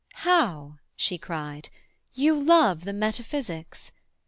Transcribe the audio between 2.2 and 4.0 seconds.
love The metaphysics!